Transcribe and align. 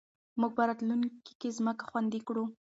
موږ 0.39 0.51
به 0.57 0.63
راتلونکې 0.69 1.33
کې 1.39 1.49
ځمکه 1.57 1.83
خوندي 1.89 2.19
کړو. 2.27 2.43